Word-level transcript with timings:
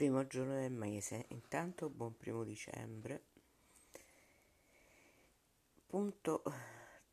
Primo 0.00 0.26
giorno 0.26 0.54
del 0.54 0.72
mese, 0.72 1.26
intanto 1.28 1.90
buon 1.90 2.16
primo 2.16 2.42
dicembre. 2.42 3.20
Punto 5.86 6.42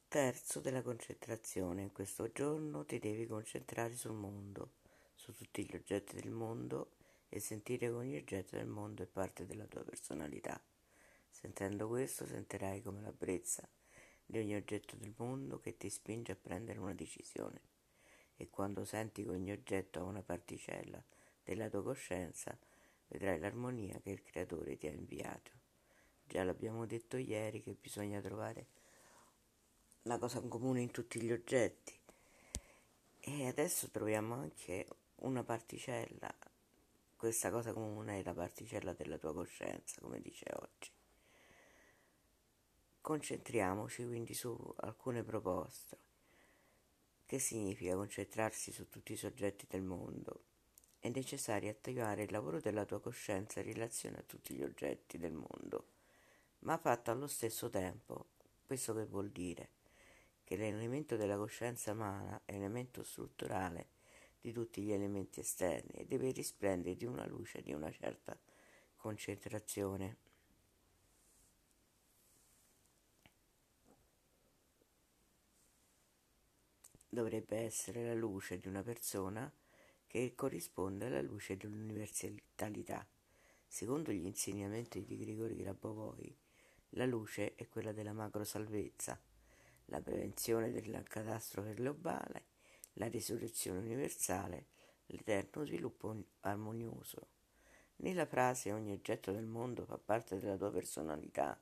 terzo 0.08 0.62
della 0.62 0.82
concentrazione. 0.82 1.82
In 1.82 1.92
questo 1.92 2.32
giorno 2.32 2.86
ti 2.86 2.98
devi 2.98 3.28
concentrare 3.28 3.94
sul 3.94 4.14
mondo, 4.14 4.70
su 5.16 5.34
tutti 5.34 5.66
gli 5.66 5.76
oggetti 5.76 6.16
del 6.16 6.32
mondo 6.32 6.92
e 7.28 7.42
sentire 7.42 7.88
che 7.88 7.94
ogni 7.94 8.16
oggetto 8.16 8.56
del 8.56 8.68
mondo 8.68 9.04
è 9.04 9.06
parte 9.06 9.46
della 9.46 9.66
tua 9.66 9.84
personalità. 9.84 10.58
Sentendo 11.30 11.90
questo 11.90 12.26
sentirai 12.26 12.82
come 12.82 13.02
la 13.02 13.12
brezza 13.12 13.68
di 14.26 14.38
ogni 14.38 14.56
oggetto 14.56 14.96
del 14.96 15.14
mondo 15.18 15.60
che 15.60 15.76
ti 15.76 15.90
spinge 15.90 16.32
a 16.32 16.38
prendere 16.42 16.80
una 16.80 16.94
decisione. 16.94 17.60
E 18.38 18.50
quando 18.50 18.86
senti 18.86 19.26
che 19.26 19.30
ogni 19.30 19.52
oggetto 19.52 20.00
ha 20.00 20.04
una 20.04 20.22
particella 20.22 21.04
della 21.44 21.70
tua 21.70 21.84
coscienza, 21.84 22.58
vedrai 23.08 23.40
l'armonia 23.40 24.00
che 24.00 24.12
il 24.12 24.24
Creatore 24.24 24.78
ti 24.78 24.88
ha 24.88 24.92
inviato. 24.92 25.52
Già 26.26 26.44
l'abbiamo 26.44 26.86
detto 26.86 27.18
ieri 27.18 27.62
che 27.62 27.78
bisogna 27.80 28.20
trovare 28.22 28.68
una 30.04 30.18
cosa 30.18 30.40
in 30.40 30.50
comune 30.50 30.82
in 30.82 30.92
tutti 30.92 31.22
gli 31.22 31.32
oggetti. 31.32 31.94
E 33.20 33.48
adesso 33.48 33.90
troviamo 33.90 34.36
anche 34.36 34.88
una 35.18 35.44
particella, 35.44 36.34
questa 37.18 37.50
cosa 37.50 37.74
comune 37.74 38.20
è 38.20 38.24
la 38.24 38.34
particella 38.34 38.94
della 38.94 39.18
tua 39.18 39.34
coscienza, 39.34 40.00
come 40.02 40.22
dice 40.22 40.46
oggi. 40.54 40.92
Concentriamoci 43.02 44.06
quindi 44.06 44.34
su 44.34 44.56
alcune 44.78 45.24
proposte. 45.24 45.98
Che 47.26 47.40
significa 47.40 47.96
concentrarsi 47.96 48.72
su 48.72 48.88
tutti 48.88 49.14
i 49.14 49.18
soggetti 49.18 49.66
del 49.68 49.82
mondo? 49.82 50.47
È 51.00 51.10
necessario 51.10 51.70
attivare 51.70 52.24
il 52.24 52.32
lavoro 52.32 52.60
della 52.60 52.86
tua 52.86 53.00
coscienza 53.00 53.60
in 53.60 53.66
relazione 53.66 54.18
a 54.18 54.24
tutti 54.24 54.54
gli 54.54 54.64
oggetti 54.64 55.18
del 55.18 55.34
mondo, 55.34 55.86
ma 56.60 56.78
fatto 56.78 57.12
allo 57.12 57.28
stesso 57.28 57.70
tempo. 57.70 58.28
Questo 58.66 58.94
che 58.94 59.06
vuol 59.06 59.30
dire? 59.30 59.76
che 60.48 60.56
l'elemento 60.56 61.18
della 61.18 61.36
coscienza 61.36 61.92
umana 61.92 62.40
è 62.46 62.54
elemento 62.54 63.04
strutturale 63.04 63.90
di 64.40 64.54
tutti 64.54 64.82
gli 64.82 64.94
elementi 64.94 65.42
esterni 65.42 65.92
e 65.92 66.06
deve 66.06 66.32
risplendere 66.32 66.96
di 66.96 67.04
una 67.04 67.28
luce 67.28 67.62
di 67.62 67.74
una 67.74 67.92
certa 67.92 68.40
concentrazione. 68.96 70.16
Dovrebbe 77.10 77.58
essere 77.58 78.06
la 78.06 78.14
luce 78.14 78.58
di 78.58 78.70
una 78.70 78.84
persona 78.84 79.52
che 80.08 80.34
corrisponde 80.36 81.06
alla 81.06 81.22
luce 81.22 81.58
dell'universalità. 81.58 83.06
Secondo 83.68 84.12
gli 84.12 84.26
insegnamenti 84.26 85.04
di 85.04 85.18
Grigori 85.18 85.56
Grabovoi, 85.58 86.36
la 86.92 87.06
luce 87.06 87.56
è 87.56 87.68
quella 87.68 87.92
della 87.92 88.14
macro 88.14 88.44
salvezza 88.44 89.22
la 89.90 90.02
prevenzione 90.02 90.72
della 90.72 91.02
catastrofe 91.04 91.74
globale, 91.74 92.46
la 92.94 93.08
risurrezione 93.08 93.80
universale, 93.80 94.68
l'eterno 95.08 95.66
sviluppo 95.66 96.16
armonioso. 96.42 97.30
Nella 97.98 98.26
frase 98.26 98.72
ogni 98.72 98.92
oggetto 98.92 99.32
del 99.32 99.46
mondo 99.46 99.86
fa 99.86 99.98
parte 99.98 100.40
della 100.40 100.58
tua 100.58 100.72
personalità, 100.72 101.60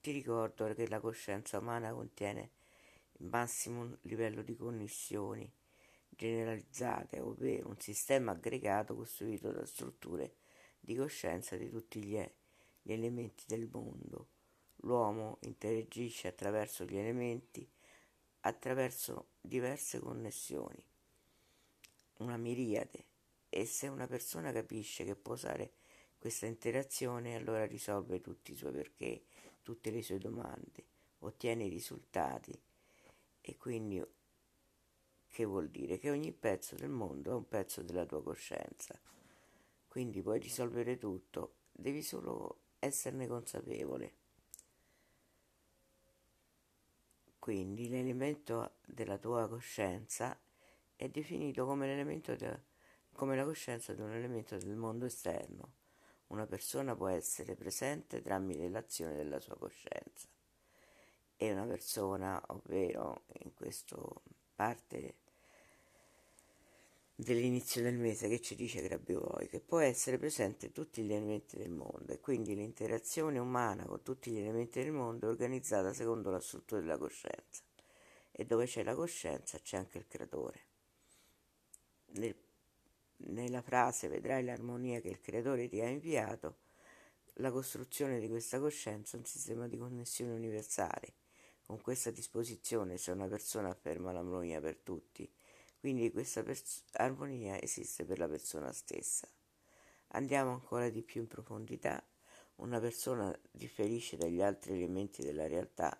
ti 0.00 0.10
ricordo 0.12 0.72
che 0.74 0.88
la 0.88 0.98
coscienza 0.98 1.58
umana 1.58 1.92
contiene 1.92 2.50
il 3.18 3.26
massimo 3.26 3.98
livello 4.02 4.42
di 4.42 4.56
connessioni 4.56 5.50
generalizzate, 6.10 7.20
ovvero 7.20 7.68
un 7.68 7.78
sistema 7.78 8.32
aggregato 8.32 8.94
costruito 8.94 9.50
da 9.50 9.64
strutture 9.64 10.34
di 10.80 10.94
coscienza 10.94 11.56
di 11.56 11.70
tutti 11.70 12.02
gli, 12.02 12.18
gli 12.82 12.92
elementi 12.92 13.44
del 13.46 13.68
mondo. 13.70 14.28
L'uomo 14.82 15.38
interagisce 15.42 16.28
attraverso 16.28 16.84
gli 16.84 16.96
elementi, 16.96 17.68
attraverso 18.40 19.28
diverse 19.40 19.98
connessioni, 19.98 20.82
una 22.18 22.36
miriade, 22.38 23.04
e 23.50 23.66
se 23.66 23.88
una 23.88 24.06
persona 24.06 24.52
capisce 24.52 25.04
che 25.04 25.16
può 25.16 25.34
usare 25.34 25.72
questa 26.18 26.46
interazione, 26.46 27.34
allora 27.34 27.66
risolve 27.66 28.20
tutti 28.20 28.52
i 28.52 28.56
suoi 28.56 28.72
perché, 28.72 29.24
tutte 29.62 29.90
le 29.90 30.02
sue 30.02 30.18
domande, 30.18 30.84
ottiene 31.20 31.64
i 31.64 31.68
risultati. 31.68 32.58
E 33.42 33.56
quindi 33.56 34.02
che 35.30 35.44
vuol 35.44 35.68
dire? 35.70 35.98
Che 35.98 36.10
ogni 36.10 36.32
pezzo 36.32 36.74
del 36.74 36.90
mondo 36.90 37.30
è 37.30 37.34
un 37.34 37.48
pezzo 37.48 37.82
della 37.82 38.04
tua 38.04 38.22
coscienza. 38.22 38.98
Quindi 39.86 40.22
puoi 40.22 40.40
risolvere 40.40 40.98
tutto, 40.98 41.54
devi 41.72 42.02
solo 42.02 42.58
esserne 42.80 43.26
consapevole. 43.26 44.14
Quindi 47.38 47.88
l'elemento 47.88 48.74
della 48.84 49.18
tua 49.18 49.48
coscienza 49.48 50.38
è 50.94 51.08
definito 51.08 51.64
come, 51.64 51.86
l'elemento 51.86 52.34
de, 52.36 52.60
come 53.12 53.36
la 53.36 53.44
coscienza 53.44 53.94
di 53.94 54.02
un 54.02 54.12
elemento 54.12 54.58
del 54.58 54.76
mondo 54.76 55.06
esterno. 55.06 55.72
Una 56.28 56.46
persona 56.46 56.94
può 56.94 57.08
essere 57.08 57.54
presente 57.54 58.20
tramite 58.20 58.68
l'azione 58.68 59.16
della 59.16 59.40
sua 59.40 59.56
coscienza. 59.56 60.28
E 61.36 61.52
una 61.52 61.64
persona, 61.64 62.40
ovvero 62.48 63.24
in 63.40 63.54
questa 63.54 63.96
parte 64.54 65.19
dell'inizio 67.22 67.82
del 67.82 67.98
mese 67.98 68.28
che 68.28 68.40
ci 68.40 68.54
dice 68.54 68.80
Grabovoi, 68.80 69.46
che 69.48 69.60
può 69.60 69.78
essere 69.78 70.16
presente 70.16 70.66
in 70.66 70.72
tutti 70.72 71.02
gli 71.02 71.12
elementi 71.12 71.56
del 71.56 71.70
mondo 71.70 72.12
e 72.12 72.18
quindi 72.18 72.54
l'interazione 72.54 73.38
umana 73.38 73.84
con 73.84 74.02
tutti 74.02 74.30
gli 74.30 74.38
elementi 74.38 74.82
del 74.82 74.92
mondo 74.92 75.26
è 75.26 75.28
organizzata 75.28 75.92
secondo 75.92 76.30
la 76.30 76.40
struttura 76.40 76.80
della 76.80 76.96
coscienza 76.96 77.62
e 78.32 78.46
dove 78.46 78.64
c'è 78.64 78.82
la 78.82 78.94
coscienza 78.94 79.58
c'è 79.58 79.76
anche 79.76 79.98
il 79.98 80.06
creatore. 80.08 80.60
Nel, 82.12 82.34
nella 83.16 83.60
frase 83.60 84.08
vedrai 84.08 84.42
l'armonia 84.42 85.00
che 85.00 85.08
il 85.08 85.20
creatore 85.20 85.68
ti 85.68 85.80
ha 85.82 85.88
inviato, 85.88 86.56
la 87.34 87.50
costruzione 87.50 88.18
di 88.18 88.28
questa 88.28 88.58
coscienza 88.58 89.16
è 89.16 89.20
un 89.20 89.26
sistema 89.26 89.68
di 89.68 89.76
connessione 89.76 90.32
universale. 90.32 91.14
Con 91.66 91.82
questa 91.82 92.10
disposizione, 92.10 92.96
se 92.96 93.12
una 93.12 93.28
persona 93.28 93.68
afferma 93.68 94.10
l'armonia 94.10 94.60
per 94.60 94.78
tutti, 94.78 95.30
quindi 95.80 96.12
questa 96.12 96.42
pers- 96.42 96.84
armonia 96.92 97.58
esiste 97.60 98.04
per 98.04 98.18
la 98.18 98.28
persona 98.28 98.70
stessa. 98.70 99.26
Andiamo 100.08 100.50
ancora 100.50 100.90
di 100.90 101.02
più 101.02 101.22
in 101.22 101.26
profondità. 101.26 102.04
Una 102.56 102.78
persona 102.78 103.34
differisce 103.50 104.18
dagli 104.18 104.42
altri 104.42 104.74
elementi 104.74 105.22
della 105.22 105.46
realtà 105.46 105.98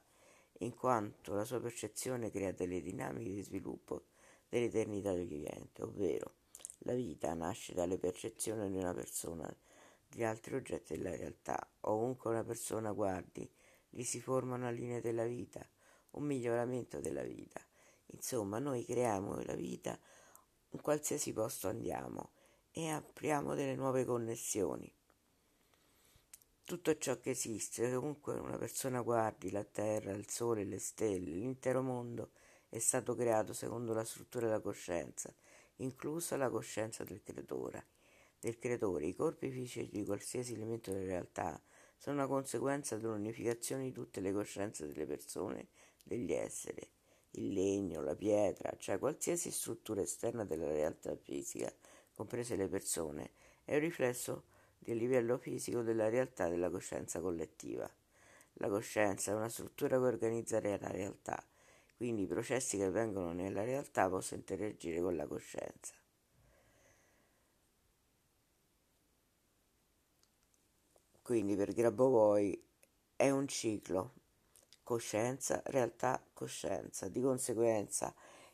in 0.59 0.75
quanto 0.75 1.33
la 1.33 1.45
sua 1.45 1.61
percezione 1.61 2.31
crea 2.31 2.53
delle 2.53 2.83
dinamiche 2.83 3.31
di 3.31 3.43
sviluppo 3.43 4.09
dell'eternità 4.51 5.15
del 5.15 5.27
vivente, 5.27 5.83
ovvero 5.83 6.35
la 6.81 6.93
vita 6.93 7.33
nasce 7.33 7.73
dalle 7.73 7.99
percezioni 7.99 8.71
di 8.71 8.77
una 8.77 8.93
persona 8.93 9.51
di 10.07 10.23
altri 10.25 10.57
oggetti 10.57 10.95
della 10.95 11.17
realtà. 11.17 11.67
Ovunque 11.83 12.31
una 12.31 12.45
persona 12.45 12.93
guardi, 12.93 13.51
gli 13.89 14.03
si 14.03 14.21
forma 14.21 14.57
una 14.57 14.71
linea 14.71 15.01
della 15.01 15.25
vita, 15.25 15.67
un 16.11 16.25
miglioramento 16.25 17.01
della 17.01 17.23
vita. 17.23 17.65
Insomma, 18.13 18.59
noi 18.59 18.85
creiamo 18.85 19.41
la 19.43 19.55
vita 19.55 19.99
in 20.71 20.81
qualsiasi 20.81 21.33
posto 21.33 21.69
andiamo 21.69 22.33
e 22.71 22.89
apriamo 22.91 23.55
delle 23.55 23.75
nuove 23.75 24.05
connessioni. 24.05 24.93
Tutto 26.65 26.97
ciò 26.99 27.19
che 27.19 27.31
esiste, 27.31 27.93
comunque 27.93 28.39
una 28.39 28.57
persona 28.57 29.01
guardi 29.01 29.51
la 29.51 29.65
terra, 29.65 30.13
il 30.13 30.29
sole, 30.29 30.65
le 30.65 30.79
stelle, 30.79 31.31
l'intero 31.31 31.83
mondo 31.83 32.31
è 32.69 32.79
stato 32.79 33.17
creato 33.17 33.53
secondo 33.53 33.93
la 33.93 34.05
struttura 34.05 34.47
della 34.47 34.61
coscienza, 34.61 35.35
inclusa 35.77 36.37
la 36.37 36.49
coscienza 36.49 37.03
del 37.03 37.23
creatore. 37.23 37.89
Del 38.39 38.59
creatore. 38.59 39.07
I 39.07 39.15
corpi 39.15 39.51
fisici 39.51 39.89
di 39.91 40.05
qualsiasi 40.05 40.55
elemento 40.55 40.93
della 40.93 41.07
realtà 41.07 41.61
sono 41.97 42.17
una 42.17 42.27
conseguenza 42.27 42.97
dell'unificazione 42.97 43.83
di 43.83 43.93
tutte 43.93 44.21
le 44.21 44.33
coscienze 44.33 44.87
delle 44.87 45.05
persone, 45.05 45.69
degli 46.05 46.33
esseri 46.33 46.89
il 47.33 47.53
legno, 47.53 48.03
la 48.03 48.15
pietra, 48.15 48.75
cioè 48.79 48.99
qualsiasi 48.99 49.51
struttura 49.51 50.01
esterna 50.01 50.45
della 50.45 50.67
realtà 50.67 51.15
fisica, 51.17 51.73
comprese 52.15 52.57
le 52.57 52.69
persone, 52.69 53.33
è 53.65 53.75
un 53.75 53.81
riflesso 53.81 54.45
del 54.79 54.97
livello 54.97 55.39
fisico 55.39 55.83
della 55.83 56.09
realtà 56.09 56.49
della 56.49 56.71
coscienza 56.71 57.21
collettiva. 57.21 57.89
La 58.55 58.69
coscienza 58.69 59.31
è 59.31 59.35
una 59.35 59.49
struttura 59.49 59.99
che 59.99 60.05
organizza 60.05 60.61
la 60.61 60.77
realtà, 60.77 61.43
quindi 61.97 62.23
i 62.23 62.27
processi 62.27 62.77
che 62.77 62.85
avvengono 62.85 63.33
nella 63.33 63.63
realtà 63.63 64.09
possono 64.09 64.41
interagire 64.41 65.01
con 65.01 65.17
la 65.17 65.27
coscienza. 65.27 65.95
Quindi 71.23 71.55
per 71.55 71.73
Grabovoi 71.73 72.61
è 73.15 73.31
un 73.31 73.47
ciclo 73.47 74.15
coscienza, 74.91 75.63
realtà, 75.67 76.21
coscienza. 76.35 77.07
Di 77.07 77.21
conseguenza, 77.21 78.13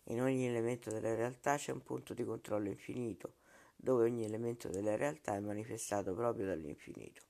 in 0.08 0.20
ogni 0.20 0.46
elemento 0.46 0.90
della 0.90 1.14
realtà 1.14 1.56
c'è 1.56 1.72
un 1.72 1.82
punto 1.82 2.12
di 2.12 2.24
controllo 2.24 2.68
infinito, 2.68 3.36
dove 3.74 4.04
ogni 4.04 4.22
elemento 4.22 4.68
della 4.68 4.96
realtà 4.96 5.34
è 5.34 5.40
manifestato 5.40 6.12
proprio 6.12 6.44
dall'infinito. 6.44 7.22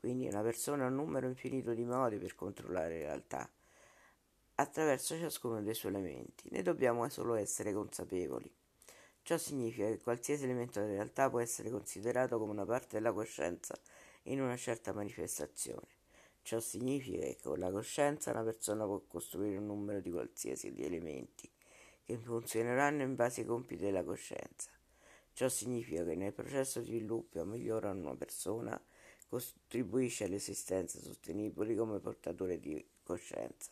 Quindi 0.00 0.26
una 0.26 0.42
persona 0.42 0.84
ha 0.84 0.88
un 0.88 0.96
numero 0.96 1.28
infinito 1.28 1.72
di 1.72 1.84
modi 1.84 2.18
per 2.18 2.34
controllare 2.34 2.98
la 2.98 3.04
realtà 3.04 3.48
attraverso 4.56 5.16
ciascuno 5.16 5.62
dei 5.62 5.74
suoi 5.74 5.92
elementi. 5.92 6.48
Ne 6.50 6.62
dobbiamo 6.62 7.08
solo 7.10 7.34
essere 7.34 7.72
consapevoli. 7.72 8.52
Ciò 9.22 9.38
significa 9.38 9.86
che 9.86 10.00
qualsiasi 10.00 10.42
elemento 10.42 10.80
della 10.80 10.94
realtà 10.94 11.30
può 11.30 11.38
essere 11.38 11.70
considerato 11.70 12.40
come 12.40 12.50
una 12.50 12.66
parte 12.66 12.96
della 12.96 13.12
coscienza 13.12 13.78
in 14.24 14.40
una 14.40 14.56
certa 14.56 14.92
manifestazione. 14.92 16.01
Ciò 16.42 16.58
significa 16.58 17.20
che 17.20 17.38
con 17.40 17.58
la 17.58 17.70
coscienza 17.70 18.32
una 18.32 18.42
persona 18.42 18.84
può 18.84 19.00
costruire 19.06 19.58
un 19.58 19.66
numero 19.66 20.00
di 20.00 20.10
qualsiasi 20.10 20.72
di 20.72 20.84
elementi 20.84 21.48
che 22.04 22.18
funzioneranno 22.18 23.02
in 23.02 23.14
base 23.14 23.42
ai 23.42 23.46
compiti 23.46 23.84
della 23.84 24.02
coscienza. 24.02 24.70
Ciò 25.32 25.48
significa 25.48 26.04
che 26.04 26.16
nel 26.16 26.32
processo 26.32 26.80
di 26.80 26.86
sviluppo 26.86 27.40
o 27.40 27.44
migliora 27.44 27.90
una 27.90 28.16
persona 28.16 28.78
contribuisce 29.28 30.24
all'esistenza 30.24 30.98
sostenibile 30.98 31.74
come 31.74 32.00
portatore 32.00 32.58
di 32.58 32.84
coscienza. 33.02 33.70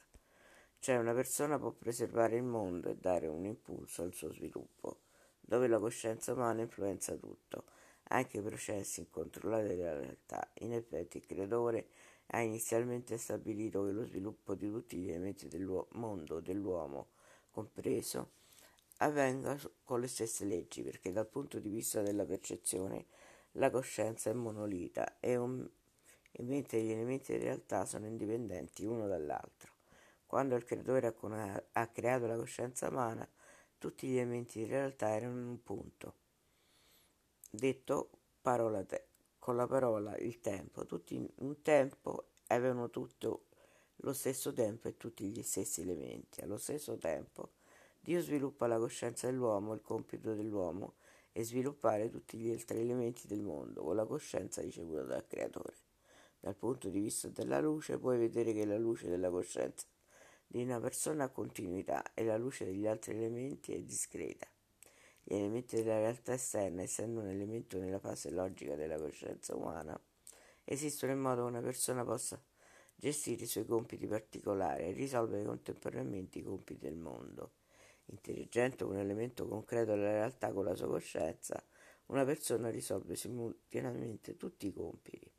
Cioè 0.78 0.96
una 0.96 1.12
persona 1.12 1.58
può 1.58 1.72
preservare 1.72 2.36
il 2.36 2.44
mondo 2.44 2.88
e 2.88 2.96
dare 2.96 3.26
un 3.26 3.44
impulso 3.44 4.02
al 4.02 4.14
suo 4.14 4.32
sviluppo, 4.32 5.00
dove 5.40 5.66
la 5.66 5.78
coscienza 5.78 6.32
umana 6.32 6.62
influenza 6.62 7.14
tutto, 7.16 7.64
anche 8.12 8.38
i 8.38 8.42
processi 8.42 9.00
incontrollati 9.00 9.68
della 9.68 9.98
realtà. 9.98 10.50
In 10.60 10.72
effetti 10.72 11.18
il 11.18 11.26
creatore 11.26 11.88
ha 12.32 12.40
inizialmente 12.40 13.18
stabilito 13.18 13.84
che 13.84 13.92
lo 13.92 14.04
sviluppo 14.04 14.54
di 14.54 14.70
tutti 14.70 14.96
gli 14.96 15.10
elementi 15.10 15.48
del 15.48 15.66
mondo 15.90 16.40
dell'uomo, 16.40 17.08
compreso, 17.50 18.32
avvenga 18.98 19.58
con 19.84 20.00
le 20.00 20.08
stesse 20.08 20.44
leggi, 20.44 20.82
perché 20.82 21.12
dal 21.12 21.26
punto 21.26 21.58
di 21.58 21.68
vista 21.68 22.02
della 22.02 22.24
percezione 22.24 23.06
la 23.52 23.70
coscienza 23.70 24.30
è 24.30 24.32
monolita 24.32 25.18
e, 25.18 25.36
un, 25.36 25.68
e 26.30 26.42
mentre 26.42 26.82
gli 26.82 26.90
elementi 26.90 27.32
di 27.32 27.38
realtà 27.38 27.84
sono 27.84 28.06
indipendenti 28.06 28.84
uno 28.84 29.06
dall'altro. 29.06 29.72
Quando 30.26 30.54
il 30.54 30.64
creatore 30.64 31.08
ha, 31.08 31.64
ha 31.72 31.86
creato 31.88 32.26
la 32.26 32.36
coscienza 32.36 32.88
umana, 32.88 33.28
tutti 33.78 34.06
gli 34.06 34.16
elementi 34.16 34.60
di 34.60 34.66
realtà 34.66 35.08
erano 35.08 35.38
in 35.40 35.46
un 35.46 35.62
punto. 35.62 36.14
Detto 37.52 38.10
parola 38.40 38.84
te, 38.84 39.06
con 39.40 39.56
la 39.56 39.66
parola 39.66 40.16
il 40.18 40.38
tempo, 40.40 40.86
tutti 40.86 41.16
in 41.16 41.28
un 41.38 41.62
tempo 41.62 42.28
avevano 42.46 42.90
tutto 42.90 43.46
lo 44.02 44.12
stesso 44.12 44.52
tempo 44.52 44.86
e 44.86 44.96
tutti 44.96 45.28
gli 45.28 45.42
stessi 45.42 45.80
elementi. 45.80 46.42
Allo 46.42 46.56
stesso 46.56 46.96
tempo, 46.96 47.54
Dio 47.98 48.20
sviluppa 48.20 48.68
la 48.68 48.78
coscienza 48.78 49.26
dell'uomo, 49.26 49.74
il 49.74 49.82
compito 49.82 50.32
dell'uomo 50.34 50.94
è 51.32 51.42
sviluppare 51.42 52.08
tutti 52.08 52.38
gli 52.38 52.52
altri 52.52 52.78
elementi 52.78 53.26
del 53.26 53.42
mondo 53.42 53.82
con 53.82 53.96
la 53.96 54.06
coscienza 54.06 54.62
ricevuta 54.62 55.02
dal 55.02 55.26
Creatore. 55.26 55.74
Dal 56.38 56.54
punto 56.54 56.88
di 56.88 57.00
vista 57.00 57.26
della 57.30 57.60
luce 57.60 57.98
puoi 57.98 58.16
vedere 58.16 58.52
che 58.52 58.64
la 58.64 58.78
luce 58.78 59.08
della 59.08 59.28
coscienza 59.28 59.88
di 60.46 60.62
una 60.62 60.78
persona 60.78 61.24
ha 61.24 61.30
continuità 61.30 62.14
e 62.14 62.24
la 62.24 62.36
luce 62.36 62.64
degli 62.64 62.86
altri 62.86 63.16
elementi 63.16 63.74
è 63.74 63.82
discreta. 63.82 64.46
Gli 65.30 65.36
elementi 65.36 65.76
della 65.76 65.98
realtà 65.98 66.32
esterna, 66.32 66.82
essendo 66.82 67.20
un 67.20 67.28
elemento 67.28 67.78
nella 67.78 68.00
fase 68.00 68.32
logica 68.32 68.74
della 68.74 68.98
coscienza 68.98 69.54
umana, 69.54 69.96
esistono 70.64 71.12
in 71.12 71.20
modo 71.20 71.42
che 71.42 71.50
una 71.50 71.60
persona 71.60 72.04
possa 72.04 72.42
gestire 72.96 73.44
i 73.44 73.46
suoi 73.46 73.64
compiti 73.64 74.08
particolari 74.08 74.86
e 74.86 74.90
risolvere 74.90 75.44
contemporaneamente 75.44 76.40
i 76.40 76.42
compiti 76.42 76.80
del 76.80 76.96
mondo. 76.96 77.52
Intelligente 78.06 78.82
un 78.82 78.96
elemento 78.96 79.46
concreto 79.46 79.92
della 79.92 80.10
realtà 80.10 80.50
con 80.52 80.64
la 80.64 80.74
sua 80.74 80.88
coscienza, 80.88 81.64
una 82.06 82.24
persona 82.24 82.68
risolve 82.68 83.14
simultaneamente 83.14 84.36
tutti 84.36 84.66
i 84.66 84.72
compiti, 84.72 85.30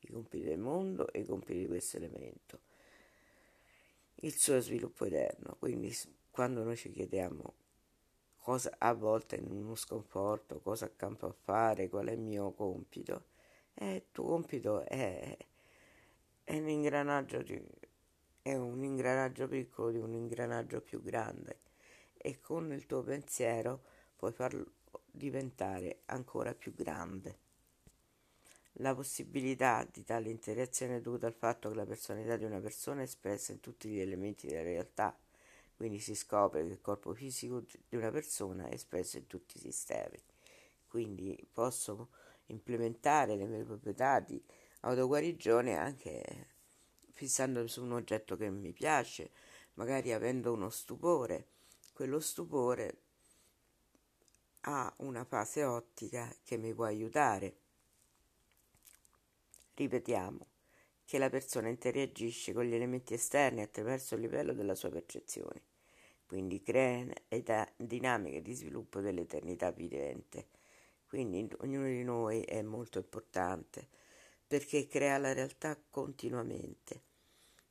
i 0.00 0.08
compiti 0.08 0.42
del 0.42 0.58
mondo 0.58 1.08
e 1.12 1.20
i 1.20 1.24
compiti 1.24 1.60
di 1.60 1.66
questo 1.68 1.98
elemento 1.98 2.58
il 4.22 4.36
suo 4.36 4.60
sviluppo 4.60 5.04
eterno. 5.04 5.54
Quindi 5.56 5.96
quando 6.32 6.64
noi 6.64 6.76
ci 6.76 6.90
chiediamo 6.90 7.59
cosa 8.40 8.74
a 8.78 8.92
volte 8.94 9.36
in 9.36 9.50
uno 9.50 9.74
sconforto, 9.74 10.60
cosa 10.60 10.86
accampo 10.86 11.26
a 11.26 11.32
fare, 11.32 11.88
qual 11.88 12.06
è 12.06 12.12
il 12.12 12.20
mio 12.20 12.52
compito, 12.52 13.26
eh, 13.74 13.94
il 13.96 14.04
tuo 14.10 14.24
compito 14.24 14.84
è, 14.84 15.36
è 16.44 16.58
un 16.58 16.68
ingranaggio 16.68 17.42
di, 17.42 17.62
è 18.42 18.54
un 18.54 18.82
ingranaggio 18.82 19.46
piccolo 19.48 19.90
di 19.90 19.98
un 19.98 20.14
ingranaggio 20.14 20.80
più 20.80 21.02
grande. 21.02 21.60
E 22.16 22.40
con 22.40 22.72
il 22.72 22.86
tuo 22.86 23.02
pensiero 23.02 23.82
puoi 24.16 24.32
farlo 24.32 24.64
diventare 25.10 26.00
ancora 26.06 26.54
più 26.54 26.74
grande. 26.74 27.48
La 28.74 28.94
possibilità 28.94 29.86
di 29.90 30.04
tale 30.04 30.30
interazione 30.30 30.96
è 30.96 31.00
dovuta 31.00 31.26
al 31.26 31.34
fatto 31.34 31.68
che 31.68 31.74
la 31.74 31.86
personalità 31.86 32.36
di 32.36 32.44
una 32.44 32.60
persona 32.60 33.00
è 33.00 33.04
espressa 33.04 33.52
in 33.52 33.60
tutti 33.60 33.88
gli 33.88 34.00
elementi 34.00 34.46
della 34.46 34.62
realtà, 34.62 35.16
quindi 35.80 35.98
si 35.98 36.14
scopre 36.14 36.62
che 36.62 36.72
il 36.72 36.80
corpo 36.82 37.14
fisico 37.14 37.64
di 37.88 37.96
una 37.96 38.10
persona 38.10 38.68
è 38.68 38.74
espresso 38.74 39.16
in 39.16 39.26
tutti 39.26 39.56
i 39.56 39.60
sistemi. 39.60 40.22
Quindi 40.86 41.48
posso 41.50 42.10
implementare 42.48 43.34
le 43.34 43.46
mie 43.46 43.64
proprietà 43.64 44.20
di 44.20 44.38
autoguarigione 44.80 45.78
anche 45.78 46.48
fissandomi 47.12 47.66
su 47.66 47.82
un 47.82 47.92
oggetto 47.92 48.36
che 48.36 48.50
mi 48.50 48.72
piace, 48.72 49.30
magari 49.74 50.12
avendo 50.12 50.52
uno 50.52 50.68
stupore. 50.68 51.46
Quello 51.94 52.20
stupore 52.20 53.00
ha 54.60 54.92
una 54.98 55.24
fase 55.24 55.64
ottica 55.64 56.30
che 56.44 56.58
mi 56.58 56.74
può 56.74 56.84
aiutare 56.84 57.56
Ripetiamo 59.72 60.46
che 61.06 61.16
la 61.16 61.30
persona 61.30 61.68
interagisce 61.70 62.52
con 62.52 62.64
gli 62.64 62.74
elementi 62.74 63.14
esterni 63.14 63.62
attraverso 63.62 64.14
il 64.14 64.20
livello 64.20 64.52
della 64.52 64.74
sua 64.74 64.90
percezione, 64.90 65.69
quindi 66.30 66.62
crea 66.62 67.04
dinamiche 67.76 68.40
di 68.40 68.54
sviluppo 68.54 69.00
dell'eternità 69.00 69.72
vivente. 69.72 70.46
Quindi 71.08 71.52
ognuno 71.58 71.86
di 71.86 72.04
noi 72.04 72.42
è 72.42 72.62
molto 72.62 72.98
importante 72.98 73.88
perché 74.46 74.86
crea 74.86 75.18
la 75.18 75.32
realtà 75.32 75.76
continuamente. 75.90 77.02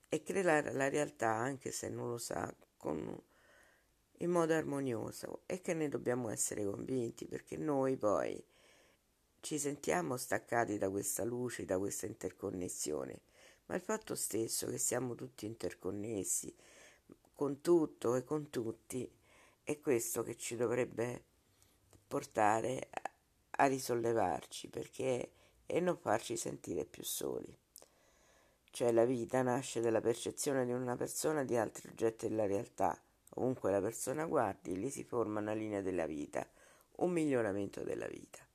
E 0.09 0.23
crea 0.23 0.73
la 0.73 0.89
realtà 0.89 1.29
anche 1.29 1.71
se 1.71 1.87
non 1.87 2.09
lo 2.09 2.17
sa 2.17 2.53
con, 2.75 3.17
in 4.17 4.29
modo 4.29 4.53
armonioso. 4.53 5.43
E 5.45 5.61
che 5.61 5.73
ne 5.73 5.87
dobbiamo 5.87 6.27
essere 6.27 6.65
convinti 6.65 7.27
perché 7.27 7.55
noi 7.55 7.95
poi 7.95 8.45
ci 9.39 9.57
sentiamo 9.57 10.17
staccati 10.17 10.77
da 10.77 10.89
questa 10.89 11.23
luce, 11.23 11.63
da 11.63 11.77
questa 11.77 12.07
interconnessione, 12.07 13.21
ma 13.67 13.75
il 13.75 13.81
fatto 13.81 14.15
stesso 14.15 14.67
che 14.67 14.77
siamo 14.77 15.15
tutti 15.15 15.45
interconnessi 15.45 16.53
con 17.39 17.61
tutto 17.61 18.15
e 18.15 18.25
con 18.25 18.49
tutti 18.49 19.09
è 19.63 19.79
questo 19.79 20.23
che 20.23 20.35
ci 20.35 20.57
dovrebbe 20.57 21.23
portare 22.05 22.89
a 23.51 23.65
risollevarci 23.65 24.67
perché 24.67 25.31
e 25.65 25.79
non 25.79 25.95
farci 25.95 26.35
sentire 26.35 26.83
più 26.83 27.01
soli. 27.01 27.57
Cioè 28.69 28.91
la 28.91 29.05
vita 29.05 29.41
nasce 29.41 29.79
dalla 29.79 30.01
percezione 30.01 30.65
di 30.65 30.73
una 30.73 30.97
persona 30.97 31.45
di 31.45 31.55
altri 31.55 31.87
oggetti 31.87 32.27
della 32.27 32.45
realtà. 32.45 33.01
Ovunque 33.35 33.71
la 33.71 33.79
persona 33.79 34.25
guardi, 34.25 34.77
lì 34.77 34.89
si 34.89 35.05
forma 35.05 35.39
una 35.39 35.53
linea 35.53 35.79
della 35.79 36.07
vita, 36.07 36.45
un 36.97 37.09
miglioramento 37.09 37.83
della 37.83 38.07
vita. 38.07 38.45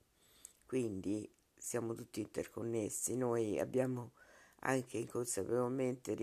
Quindi 0.66 1.26
siamo 1.56 1.94
tutti 1.94 2.20
interconnessi, 2.20 3.16
noi 3.16 3.58
abbiamo 3.58 4.12
anche 4.58 4.98
inconsapevolmente 4.98 6.14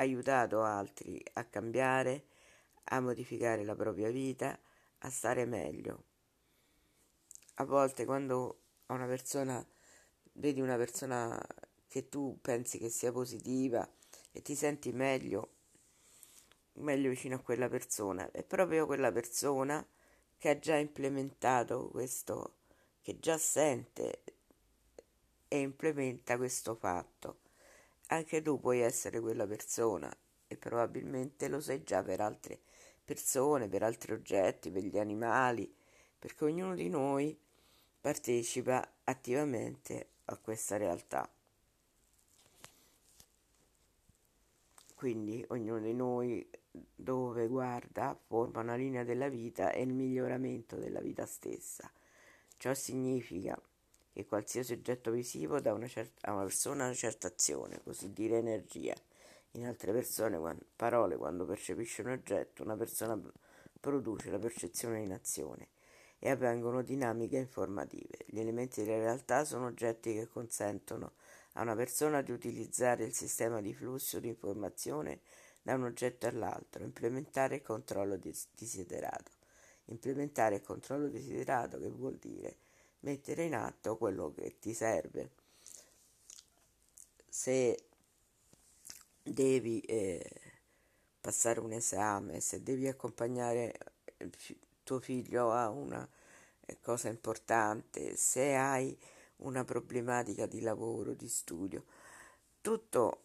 aiutato 0.00 0.62
altri 0.62 1.22
a 1.34 1.44
cambiare, 1.44 2.24
a 2.84 3.00
modificare 3.00 3.64
la 3.64 3.74
propria 3.74 4.10
vita, 4.10 4.58
a 4.98 5.10
stare 5.10 5.44
meglio. 5.44 6.04
A 7.54 7.64
volte 7.64 8.04
quando 8.04 8.60
una 8.86 9.06
persona 9.06 9.64
vedi 10.32 10.60
una 10.60 10.76
persona 10.76 11.38
che 11.86 12.08
tu 12.08 12.38
pensi 12.40 12.78
che 12.78 12.88
sia 12.88 13.12
positiva 13.12 13.86
e 14.32 14.42
ti 14.42 14.54
senti 14.54 14.90
meglio, 14.92 15.56
meglio 16.74 17.10
vicino 17.10 17.36
a 17.36 17.40
quella 17.40 17.68
persona, 17.68 18.30
è 18.30 18.42
proprio 18.42 18.86
quella 18.86 19.12
persona 19.12 19.86
che 20.38 20.48
ha 20.48 20.58
già 20.58 20.76
implementato 20.76 21.88
questo 21.90 22.54
che 23.02 23.18
già 23.18 23.36
sente 23.36 24.22
e 25.48 25.58
implementa 25.58 26.36
questo 26.36 26.74
fatto. 26.74 27.39
Anche 28.12 28.42
tu 28.42 28.58
puoi 28.58 28.80
essere 28.80 29.20
quella 29.20 29.46
persona 29.46 30.12
e 30.46 30.56
probabilmente 30.56 31.48
lo 31.48 31.60
sei 31.60 31.82
già 31.84 32.02
per 32.02 32.20
altre 32.20 32.60
persone, 33.04 33.68
per 33.68 33.82
altri 33.82 34.12
oggetti, 34.12 34.70
per 34.70 34.82
gli 34.82 34.98
animali, 34.98 35.72
perché 36.18 36.44
ognuno 36.44 36.74
di 36.74 36.88
noi 36.88 37.38
partecipa 38.00 38.86
attivamente 39.04 40.08
a 40.26 40.36
questa 40.36 40.76
realtà. 40.76 41.28
Quindi 44.94 45.44
ognuno 45.48 45.80
di 45.80 45.94
noi 45.94 46.48
dove 46.94 47.46
guarda 47.46 48.18
forma 48.26 48.60
una 48.60 48.74
linea 48.74 49.02
della 49.02 49.28
vita 49.28 49.72
e 49.72 49.82
il 49.82 49.92
miglioramento 49.92 50.76
della 50.76 51.00
vita 51.00 51.26
stessa 51.26 51.90
Ciò 52.60 52.74
significa 52.74 53.58
che 54.12 54.26
qualsiasi 54.26 54.72
oggetto 54.72 55.10
visivo 55.10 55.60
dà 55.60 55.72
una 55.72 55.86
certa, 55.86 56.28
a 56.28 56.34
una 56.34 56.42
persona 56.42 56.84
una 56.84 56.94
certa 56.94 57.28
azione, 57.28 57.80
così 57.82 58.12
dire 58.12 58.38
energia. 58.38 58.94
In 59.52 59.66
altre 59.66 59.92
persone, 59.92 60.38
quando, 60.38 60.64
parole, 60.76 61.16
quando 61.16 61.44
percepisce 61.44 62.02
un 62.02 62.10
oggetto, 62.10 62.62
una 62.62 62.76
persona 62.76 63.20
produce 63.80 64.30
la 64.30 64.38
percezione 64.38 65.00
in 65.00 65.12
azione 65.12 65.68
e 66.18 66.30
avvengono 66.30 66.82
dinamiche 66.82 67.38
informative. 67.38 68.24
Gli 68.26 68.38
elementi 68.38 68.84
della 68.84 68.98
realtà 68.98 69.44
sono 69.44 69.66
oggetti 69.66 70.12
che 70.12 70.28
consentono 70.28 71.14
a 71.54 71.62
una 71.62 71.74
persona 71.74 72.20
di 72.20 72.30
utilizzare 72.30 73.04
il 73.04 73.14
sistema 73.14 73.60
di 73.60 73.74
flusso 73.74 74.20
di 74.20 74.28
informazione 74.28 75.20
da 75.62 75.74
un 75.74 75.84
oggetto 75.84 76.26
all'altro, 76.26 76.84
implementare 76.84 77.56
il 77.56 77.62
controllo 77.62 78.18
desiderato. 78.18 79.32
Implementare 79.86 80.56
il 80.56 80.62
controllo 80.62 81.08
desiderato 81.08 81.80
che 81.80 81.88
vuol 81.88 82.16
dire 82.16 82.56
mettere 83.00 83.44
in 83.44 83.54
atto 83.54 83.96
quello 83.96 84.32
che 84.32 84.56
ti 84.58 84.74
serve. 84.74 85.30
Se 87.28 87.84
devi 89.22 89.80
eh, 89.80 90.28
passare 91.20 91.60
un 91.60 91.72
esame, 91.72 92.40
se 92.40 92.62
devi 92.62 92.88
accompagnare 92.88 93.78
tuo 94.82 95.00
figlio 95.00 95.52
a 95.52 95.68
una 95.68 96.06
eh, 96.66 96.78
cosa 96.80 97.08
importante, 97.08 98.16
se 98.16 98.54
hai 98.54 98.96
una 99.36 99.64
problematica 99.64 100.46
di 100.46 100.60
lavoro, 100.60 101.14
di 101.14 101.28
studio, 101.28 101.84
tutto, 102.60 103.22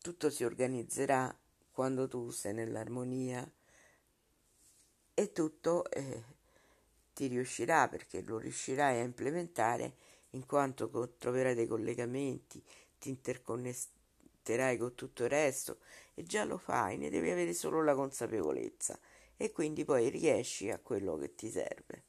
tutto 0.00 0.30
si 0.30 0.44
organizzerà 0.44 1.34
quando 1.72 2.06
tu 2.06 2.30
sei 2.30 2.54
nell'armonia 2.54 3.50
e 5.14 5.32
tutto 5.32 5.88
eh, 5.90 6.22
ti 7.18 7.26
riuscirà 7.26 7.88
perché 7.88 8.22
lo 8.22 8.38
riuscirai 8.38 9.00
a 9.00 9.02
implementare 9.02 9.96
in 10.30 10.46
quanto 10.46 10.88
troverai 11.18 11.56
dei 11.56 11.66
collegamenti, 11.66 12.62
ti 12.96 13.08
interconnetterai 13.08 14.76
con 14.76 14.94
tutto 14.94 15.24
il 15.24 15.28
resto 15.28 15.78
e 16.14 16.22
già 16.22 16.44
lo 16.44 16.58
fai, 16.58 16.96
ne 16.96 17.10
devi 17.10 17.28
avere 17.28 17.54
solo 17.54 17.82
la 17.82 17.96
consapevolezza 17.96 18.96
e 19.36 19.50
quindi 19.50 19.84
poi 19.84 20.10
riesci 20.10 20.70
a 20.70 20.78
quello 20.78 21.16
che 21.16 21.34
ti 21.34 21.50
serve. 21.50 22.04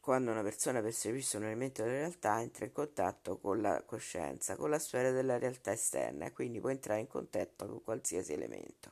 Quando 0.00 0.30
una 0.30 0.42
persona 0.42 0.80
percepisce 0.80 1.36
un 1.36 1.44
elemento 1.44 1.82
della 1.82 1.96
realtà 1.96 2.40
entra 2.40 2.64
in 2.64 2.72
contatto 2.72 3.36
con 3.36 3.60
la 3.60 3.82
coscienza, 3.82 4.56
con 4.56 4.70
la 4.70 4.78
sfera 4.78 5.10
della 5.10 5.36
realtà 5.36 5.72
esterna 5.72 6.24
e 6.24 6.32
quindi 6.32 6.60
può 6.60 6.70
entrare 6.70 7.00
in 7.00 7.08
contatto 7.08 7.66
con 7.66 7.82
qualsiasi 7.82 8.32
elemento, 8.32 8.90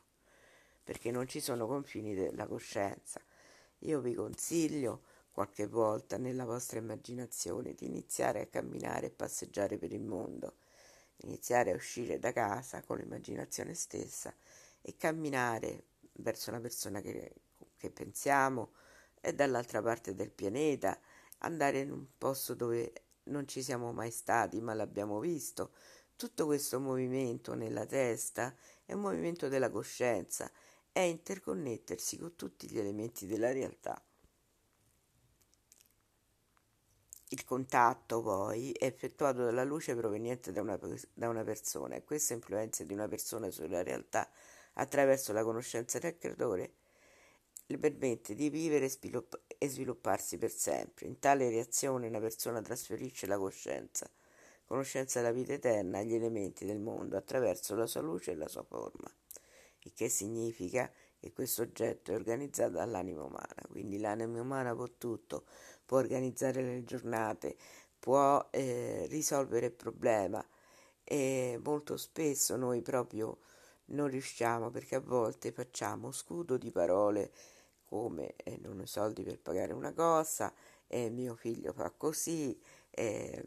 perché 0.83 1.09
non 1.09 1.27
ci 1.27 1.39
sono 1.39 1.65
confini 1.65 2.13
della 2.13 2.45
coscienza 2.45 3.19
io 3.81 3.99
vi 4.01 4.13
consiglio 4.13 5.03
qualche 5.31 5.65
volta 5.65 6.17
nella 6.17 6.45
vostra 6.45 6.79
immaginazione 6.79 7.73
di 7.73 7.85
iniziare 7.85 8.41
a 8.41 8.47
camminare 8.47 9.07
e 9.07 9.11
passeggiare 9.11 9.77
per 9.77 9.93
il 9.93 10.01
mondo, 10.01 10.55
iniziare 11.23 11.71
a 11.71 11.75
uscire 11.75 12.19
da 12.19 12.31
casa 12.33 12.83
con 12.83 12.97
l'immaginazione 12.97 13.73
stessa 13.73 14.33
e 14.81 14.97
camminare 14.97 15.85
verso 16.13 16.49
una 16.49 16.59
persona 16.59 17.01
che, 17.01 17.33
che 17.77 17.89
pensiamo 17.89 18.73
e 19.19 19.33
dall'altra 19.33 19.81
parte 19.81 20.13
del 20.13 20.31
pianeta, 20.31 20.99
andare 21.39 21.79
in 21.79 21.91
un 21.91 22.05
posto 22.17 22.53
dove 22.53 22.93
non 23.23 23.47
ci 23.47 23.63
siamo 23.63 23.93
mai 23.93 24.11
stati 24.11 24.59
ma 24.61 24.73
l'abbiamo 24.73 25.19
visto. 25.19 25.71
Tutto 26.15 26.45
questo 26.45 26.79
movimento 26.79 27.55
nella 27.55 27.85
testa 27.85 28.55
è 28.85 28.93
un 28.93 29.01
movimento 29.01 29.47
della 29.47 29.71
coscienza 29.71 30.51
è 30.93 30.99
interconnettersi 30.99 32.17
con 32.17 32.35
tutti 32.35 32.69
gli 32.69 32.77
elementi 32.77 33.25
della 33.25 33.51
realtà. 33.51 34.03
Il 37.29 37.45
contatto 37.45 38.21
poi 38.21 38.73
è 38.73 38.85
effettuato 38.85 39.45
dalla 39.45 39.63
luce 39.63 39.95
proveniente 39.95 40.51
da 40.51 40.59
una, 40.61 40.77
da 41.13 41.29
una 41.29 41.43
persona 41.43 41.95
e 41.95 42.03
questa 42.03 42.33
influenza 42.33 42.83
di 42.83 42.93
una 42.93 43.07
persona 43.07 43.49
sulla 43.49 43.83
realtà 43.83 44.29
attraverso 44.73 45.31
la 45.31 45.43
conoscenza 45.43 45.97
del 45.99 46.17
creatore 46.17 46.73
le 47.67 47.77
permette 47.77 48.35
di 48.35 48.49
vivere 48.49 48.85
e, 48.85 48.89
svilupp- 48.89 49.35
svilupparsi 49.65 50.37
per 50.37 50.51
sempre. 50.51 51.07
In 51.07 51.19
tale 51.19 51.49
reazione 51.49 52.07
una 52.07 52.19
persona 52.19 52.61
trasferisce 52.61 53.27
la 53.27 53.37
coscienza, 53.37 54.09
conoscenza 54.65 55.21
della 55.21 55.31
vita 55.31 55.53
eterna 55.53 55.99
agli 55.99 56.15
elementi 56.15 56.65
del 56.65 56.79
mondo 56.79 57.15
attraverso 57.15 57.75
la 57.75 57.87
sua 57.87 58.01
luce 58.01 58.31
e 58.31 58.35
la 58.35 58.49
sua 58.49 58.63
forma 58.63 59.09
il 59.83 59.93
che 59.93 60.09
significa 60.09 60.91
che 61.17 61.31
questo 61.33 61.61
oggetto 61.63 62.11
è 62.11 62.15
organizzato 62.15 62.71
dall'anima 62.71 63.23
umana, 63.23 63.67
quindi 63.69 63.99
l'anima 63.99 64.41
umana 64.41 64.73
può 64.75 64.87
tutto, 64.97 65.45
può 65.85 65.97
organizzare 65.97 66.61
le 66.61 66.83
giornate, 66.83 67.55
può 67.99 68.47
eh, 68.51 69.05
risolvere 69.09 69.67
il 69.67 69.73
problema 69.73 70.43
e 71.03 71.59
molto 71.63 71.97
spesso 71.97 72.55
noi 72.55 72.81
proprio 72.81 73.39
non 73.85 74.07
riusciamo 74.07 74.69
perché 74.69 74.95
a 74.95 74.99
volte 74.99 75.51
facciamo 75.51 76.11
scudo 76.11 76.57
di 76.57 76.71
parole 76.71 77.31
come 77.85 78.35
eh, 78.37 78.57
non 78.61 78.79
ho 78.79 78.85
soldi 78.85 79.21
per 79.23 79.39
pagare 79.39 79.73
una 79.73 79.93
cosa, 79.93 80.53
eh, 80.87 81.09
mio 81.09 81.35
figlio 81.35 81.73
fa 81.73 81.91
così, 81.91 82.57
eh, 82.89 83.43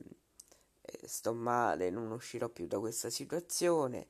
sto 1.05 1.33
male, 1.35 1.91
non 1.91 2.11
uscirò 2.11 2.49
più 2.49 2.67
da 2.67 2.79
questa 2.79 3.11
situazione. 3.11 4.07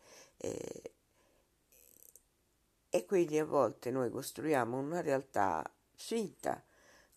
E 2.94 3.06
quindi 3.06 3.40
a 3.40 3.44
volte 3.44 3.90
noi 3.90 4.08
costruiamo 4.08 4.78
una 4.78 5.00
realtà 5.00 5.68
finta, 5.96 6.64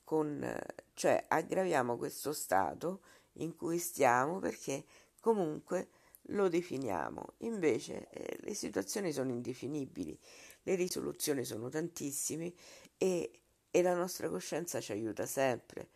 con, 0.04 0.60
cioè 0.96 1.24
aggraviamo 1.28 1.98
questo 1.98 2.34
stato 2.34 3.02
in 3.34 3.56
cui 3.56 3.78
stiamo 3.78 4.40
perché 4.40 4.84
comunque 5.20 5.90
lo 6.30 6.50
definiamo. 6.50 7.36
Invece 7.42 8.10
eh, 8.10 8.40
le 8.40 8.56
situazioni 8.56 9.12
sono 9.12 9.30
indefinibili, 9.30 10.20
le 10.64 10.74
risoluzioni 10.74 11.46
sono 11.46 11.70
tantissime 11.70 12.54
e, 12.98 13.42
e 13.70 13.82
la 13.84 13.94
nostra 13.94 14.30
coscienza 14.30 14.82
ci 14.82 14.94
aiuta 14.94 15.28
sempre. 15.28 15.90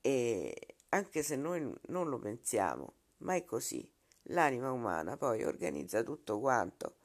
E 0.00 0.76
anche 0.90 1.24
se 1.24 1.34
noi 1.34 1.68
non 1.88 2.08
lo 2.08 2.20
pensiamo, 2.20 2.92
ma 3.16 3.34
è 3.34 3.44
così. 3.44 3.84
L'anima 4.26 4.70
umana 4.70 5.16
poi 5.16 5.42
organizza 5.42 6.04
tutto 6.04 6.38
quanto 6.38 7.00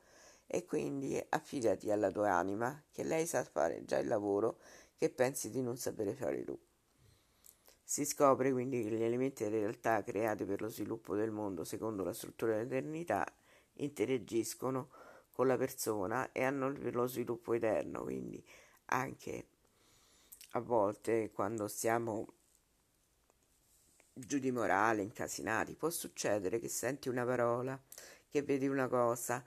e 0.48 0.66
quindi 0.66 1.22
affidati 1.30 1.92
alla 1.92 2.10
tua 2.10 2.34
anima, 2.34 2.84
che 2.92 3.04
lei 3.04 3.25
sa 3.27 3.44
fare 3.44 3.84
già 3.86 3.98
il 3.98 4.08
lavoro 4.08 4.60
che 4.96 5.10
pensi 5.10 5.50
di 5.51 5.62
non 5.62 5.77
sapere 5.77 6.13
fare 6.13 6.44
tu. 6.44 6.58
Si 7.84 8.06
scopre 8.06 8.51
quindi 8.51 8.84
che 8.84 8.89
gli 8.89 9.04
elementi 9.04 9.44
della 9.44 9.58
realtà 9.58 10.04
creati 10.04 10.46
per 10.46 10.62
lo 10.62 10.70
sviluppo 10.70 11.16
del 11.16 11.32
mondo 11.32 11.63
secondo 11.63 12.04
la 12.04 12.13
struttura 12.13 12.56
dell'eternità 12.56 13.25
interagiscono 13.74 14.89
con 15.32 15.48
la 15.48 15.58
persona 15.58 16.32
e 16.32 16.44
hanno 16.44 16.70
lo 16.70 17.08
sviluppo 17.08 17.54
eterno, 17.54 18.04
quindi 18.04 18.44
anche 18.86 19.48
a 20.51 20.60
volte 20.60 21.30
quando 21.32 21.68
siamo 21.68 22.27
giù 24.13 24.39
di 24.39 24.51
morale, 24.51 25.04
incasinati, 25.04 25.75
può 25.75 25.89
succedere 25.89 26.60
che 26.60 26.70
senti 26.70 27.08
una 27.08 27.24
parola, 27.24 27.80
che 28.27 28.42
vedi 28.42 28.68
una 28.68 28.88
cosa, 28.88 29.44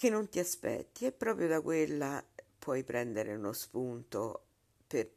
che 0.00 0.08
non 0.08 0.30
ti 0.30 0.38
aspetti 0.38 1.04
e 1.04 1.12
proprio 1.12 1.46
da 1.46 1.60
quella 1.60 2.24
puoi 2.58 2.82
prendere 2.84 3.34
uno 3.34 3.52
spunto 3.52 4.44
per 4.86 5.10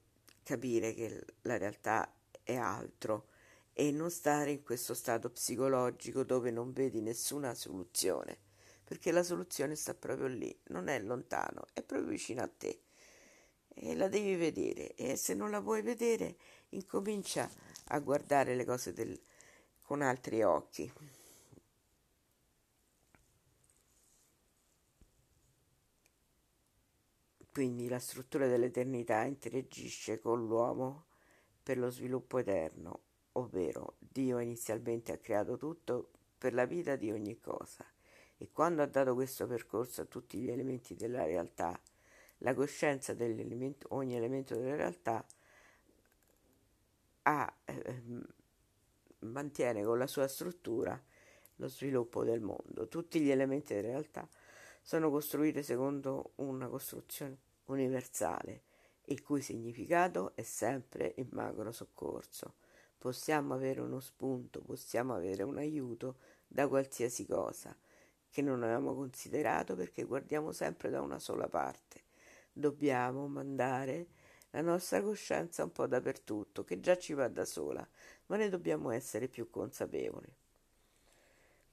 capire 0.44 0.94
che 0.94 1.24
la 1.44 1.58
realtà 1.58 2.13
è 2.44 2.56
altro 2.56 3.28
e 3.72 3.92
non 3.92 4.12
stare 4.12 4.52
in 4.52 4.62
questo 4.62 4.94
stato 4.94 5.30
psicologico 5.30 6.25
dove 6.25 6.52
non 6.52 6.74
vedi 6.74 7.00
nessuna 7.00 7.54
soluzione, 7.54 8.38
perché 8.84 9.13
la 9.13 9.24
soluzione 9.24 9.75
sta 9.75 9.94
proprio 9.94 10.28
lì, 10.28 10.54
non 10.63 10.90
è 10.90 11.00
lontano, 11.00 11.66
è 11.72 11.82
proprio 11.82 12.10
vicino 12.10 12.42
a 12.42 12.50
te 12.50 12.82
e 13.70 13.96
la 13.96 14.10
devi 14.10 14.36
vedere 14.36 14.96
e 14.96 15.16
se 15.16 15.34
non 15.34 15.50
la 15.50 15.62
vuoi 15.62 15.82
vedere 15.82 16.36
incomincia 16.72 17.50
a 17.86 18.00
guardare 18.00 18.54
le 18.54 18.66
cose 18.66 18.92
del, 18.92 19.18
con 19.82 20.02
altri 20.02 20.44
occhi. 20.44 20.92
Quindi 27.53 27.88
la 27.88 28.00
struttura 28.00 28.48
dell'eternità 28.48 29.25
interagisce 29.25 30.19
con 30.19 30.43
l'uomo 30.43 31.05
per 31.62 31.77
lo 31.77 31.91
sviluppo 31.91 32.39
eterno, 32.39 33.01
ovvero 33.33 33.98
Dio 34.00 34.39
inizialmente 34.39 35.12
ha 35.12 35.19
creato 35.19 35.55
tutto 35.55 36.10
per 36.36 36.55
la 36.55 36.65
vita 36.65 36.95
di 36.95 37.12
ogni 37.12 37.39
cosa 37.39 37.86
e 38.39 38.50
quando 38.51 38.81
ha 38.81 38.88
dato 38.88 39.13
questo 39.13 39.45
percorso 39.45 40.01
a 40.01 40.05
tutti 40.05 40.39
gli 40.39 40.50
elementi 40.50 40.95
della 40.95 41.25
realtà, 41.25 41.79
la 42.39 42.55
coscienza 42.55 43.13
di 43.13 43.75
ogni 43.89 44.15
elemento 44.15 44.55
della 44.55 44.75
realtà 44.75 45.24
ha, 47.22 47.55
eh, 47.65 48.01
mantiene 49.19 49.83
con 49.83 50.00
la 50.00 50.07
sua 50.07 50.27
struttura 50.27 51.00
lo 51.57 51.67
sviluppo 51.67 52.24
del 52.24 52.41
mondo. 52.41 52.88
Tutti 52.88 53.19
gli 53.19 53.29
elementi 53.29 53.75
della 53.75 53.89
realtà 53.89 54.27
sono 54.86 55.10
costruite 55.10 55.63
secondo 55.63 56.34
una 56.36 56.68
costruzione 56.68 57.38
universale, 57.68 58.63
il 59.06 59.24
cui 59.24 59.42
significato 59.42 60.36
è 60.36 60.44
sempre 60.44 61.13
il 61.18 61.30
magro 61.32 61.72
soccorso. 61.72 62.56
Possiamo 62.98 63.54
avere 63.54 63.80
uno 63.80 64.02
spunto, 64.02 64.62
possiamo 64.62 65.16
avere 65.16 65.44
un 65.44 65.58
aiuto 65.58 66.18
da 66.46 66.68
qualsiasi 66.68 67.25
cosa 67.25 67.75
che 68.30 68.42
non 68.42 68.62
avevamo 68.62 68.94
considerato 68.94 69.75
perché 69.75 70.04
guardiamo 70.04 70.52
sempre 70.52 70.90
da 70.90 71.02
una 71.02 71.20
sola 71.20 71.48
parte. 71.48 72.02
Dobbiamo 72.52 73.28
mandare 73.28 74.08
la 74.50 74.62
nostra 74.62 75.02
coscienza 75.02 75.63
un 75.63 75.72
po' 75.72 75.88
dappertutto, 75.88 76.63
che 76.63 76.80
già 76.82 76.98
ci 76.98 77.13
va 77.13 77.28
da 77.30 77.46
sola, 77.46 77.88
ma 78.25 78.36
ne 78.36 78.50
dobbiamo 78.50 78.92
essere 78.92 79.28
più 79.30 79.50
consapevoli. 79.50 80.43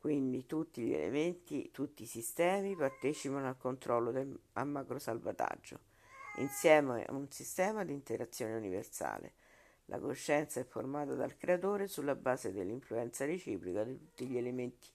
Quindi 0.00 0.46
tutti 0.46 0.82
gli 0.82 0.94
elementi, 0.94 1.70
tutti 1.70 2.04
i 2.04 2.06
sistemi 2.06 2.74
partecipano 2.74 3.46
al 3.46 3.58
controllo 3.58 4.10
del 4.10 4.36
a 4.54 4.64
macrosalvataggio, 4.64 5.78
insieme 6.38 7.04
a 7.04 7.12
un 7.12 7.30
sistema 7.30 7.84
di 7.84 7.92
interazione 7.92 8.54
universale. 8.54 9.34
La 9.84 10.00
coscienza 10.00 10.58
è 10.58 10.64
formata 10.64 11.14
dal 11.14 11.36
creatore 11.36 11.86
sulla 11.86 12.14
base 12.14 12.52
dell'influenza 12.52 13.26
reciproca 13.26 13.84
di 13.84 13.98
tutti 13.98 14.26
gli 14.26 14.38
elementi 14.38 14.88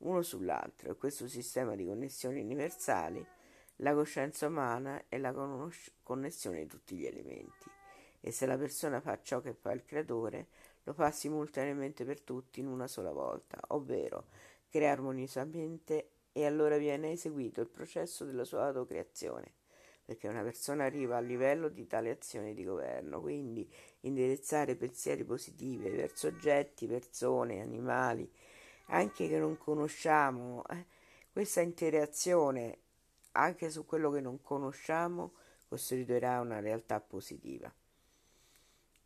uno 0.00 0.22
sull'altro 0.22 0.90
e 0.90 0.96
questo 0.96 1.28
sistema 1.28 1.74
di 1.74 1.84
connessioni 1.84 2.40
universali, 2.40 3.24
la 3.76 3.94
coscienza 3.94 4.46
umana 4.46 5.04
è 5.08 5.18
la 5.18 5.32
conosc- 5.32 5.92
connessione 6.02 6.60
di 6.60 6.66
tutti 6.66 6.96
gli 6.96 7.06
elementi. 7.06 7.68
E 8.20 8.30
se 8.32 8.46
la 8.46 8.56
persona 8.56 9.00
fa 9.00 9.18
ciò 9.22 9.40
che 9.40 9.54
fa 9.54 9.72
il 9.72 9.84
creatore, 9.84 10.48
lo 10.84 10.92
fa 10.92 11.10
simultaneamente 11.10 12.04
per 12.04 12.20
tutti 12.22 12.60
in 12.60 12.66
una 12.66 12.86
sola 12.86 13.12
volta, 13.12 13.58
ovvero 13.68 14.26
crea 14.68 14.92
armoniosamente 14.92 16.10
e 16.32 16.46
allora 16.46 16.76
viene 16.76 17.12
eseguito 17.12 17.60
il 17.60 17.68
processo 17.68 18.24
della 18.24 18.44
sua 18.44 18.66
autocreazione, 18.66 19.52
perché 20.04 20.28
una 20.28 20.42
persona 20.42 20.84
arriva 20.84 21.16
al 21.16 21.26
livello 21.26 21.68
di 21.68 21.86
tale 21.86 22.10
azione 22.10 22.54
di 22.54 22.64
governo, 22.64 23.20
quindi 23.20 23.68
indirizzare 24.00 24.76
pensieri 24.76 25.24
positivi 25.24 25.88
verso 25.90 26.28
oggetti, 26.28 26.86
persone, 26.86 27.60
animali, 27.60 28.30
anche 28.86 29.28
che 29.28 29.38
non 29.38 29.58
conosciamo, 29.58 30.64
eh, 30.68 30.86
questa 31.32 31.60
interazione 31.60 32.78
anche 33.32 33.70
su 33.70 33.84
quello 33.84 34.10
che 34.10 34.20
non 34.20 34.40
conosciamo 34.42 35.34
costituirà 35.68 36.40
una 36.40 36.58
realtà 36.58 37.00
positiva. 37.00 37.72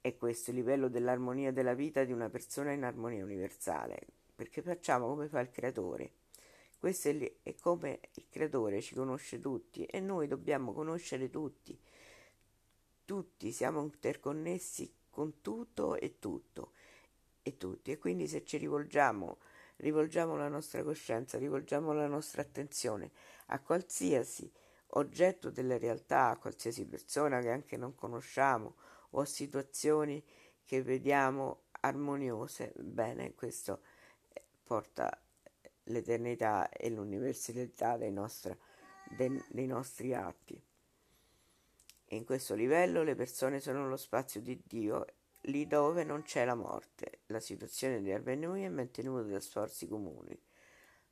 E 0.06 0.18
questo 0.18 0.50
è 0.50 0.52
il 0.52 0.58
livello 0.61 0.88
dell'armonia 0.88 1.50
della 1.50 1.73
vita 1.73 2.04
di 2.04 2.12
una 2.12 2.28
persona 2.28 2.73
in 2.73 2.84
armonia 2.84 3.25
universale, 3.25 4.00
perché 4.34 4.61
facciamo 4.61 5.06
come 5.06 5.28
fa 5.28 5.40
il 5.40 5.50
creatore. 5.50 6.11
Questo 6.78 7.08
è, 7.08 7.32
è 7.42 7.54
come 7.54 8.00
il 8.16 8.26
creatore 8.28 8.82
ci 8.82 8.94
conosce 8.94 9.40
tutti 9.40 9.87
e 9.87 10.00
noi 10.00 10.28
dobbiamo 10.28 10.75
conoscere 10.75 11.30
tutti. 11.30 11.80
Tutti 13.06 13.50
siamo 13.50 13.80
interconnessi 13.80 14.92
con 15.08 15.40
tutto 15.40 15.96
e 15.96 16.18
tutto 16.18 16.73
e 17.40 17.56
tutti 17.56 17.90
e 17.90 17.96
quindi 17.96 18.28
se 18.28 18.44
ci 18.44 18.58
rivolgiamo 18.58 19.38
rivolgiamo 19.76 20.37
la 20.37 20.49
nostra 20.49 20.82
coscienza, 20.82 21.38
rivolgiamo 21.38 21.94
la 21.94 22.08
nostra 22.08 22.42
attenzione 22.42 23.11
a 23.46 23.58
qualsiasi 23.58 24.52
oggetto 24.88 25.49
della 25.49 25.78
realtà, 25.78 26.28
a 26.28 26.37
qualsiasi 26.37 26.84
persona 26.84 27.40
che 27.40 27.49
anche 27.49 27.78
non 27.78 27.94
conosciamo 27.94 28.76
o 29.16 29.25
situazioni 29.25 30.23
che 30.64 30.83
vediamo 30.83 31.64
armoniose, 31.80 32.73
bene, 32.76 33.35
questo 33.35 33.83
eh, 34.33 34.42
porta 34.62 35.21
l'eternità 35.85 36.68
e 36.71 36.88
l'universalità 36.88 37.97
dei, 37.97 38.12
nostri, 38.12 38.56
dei, 39.16 39.42
dei 39.49 39.66
nostri 39.66 40.14
atti. 40.14 40.61
In 42.09 42.24
questo 42.24 42.55
livello 42.55 43.03
le 43.03 43.14
persone 43.14 43.61
sono 43.61 43.88
lo 43.88 43.96
spazio 43.96 44.40
di 44.40 44.61
Dio 44.64 45.05
lì 45.42 45.66
dove 45.66 46.05
non 46.05 46.22
c'è 46.22 46.44
la 46.44 46.55
morte. 46.55 47.20
La 47.27 47.40
situazione 47.40 48.00
di 48.00 48.12
armonia 48.12 48.66
è 48.66 48.70
mantenuta 48.70 49.22
da 49.22 49.40
sforzi 49.40 49.87
comuni, 49.87 50.38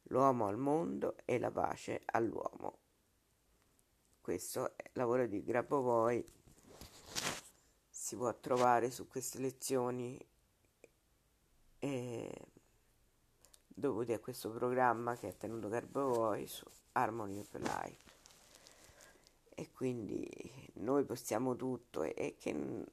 l'uomo 0.05 0.47
al 0.47 0.57
mondo 0.57 1.17
e 1.25 1.39
la 1.39 1.51
pace 1.51 2.03
all'uomo. 2.07 2.79
Questo 4.21 4.77
è 4.77 4.85
il 4.85 4.91
lavoro 4.93 5.27
di 5.27 5.43
Grabovoi, 5.43 6.25
si 8.13 8.19
può 8.19 8.35
trovare 8.39 8.91
su 8.91 9.09
queste 9.09 9.39
lezioni 9.39 10.23
e 11.79 12.31
dovuti 13.67 14.13
a 14.13 14.19
questo 14.19 14.51
programma 14.51 15.17
che 15.17 15.29
ha 15.29 15.33
tenuto 15.33 15.71
Grabovoi 15.71 16.47
su 16.47 16.67
Harmony 16.93 17.39
of 17.39 17.55
Life. 17.55 18.11
E 19.55 19.71
quindi 19.73 20.29
noi 20.75 21.05
possiamo 21.05 21.57
tutto 21.57 22.03
e, 22.03 22.13
e 22.15 22.37
che 22.39 22.85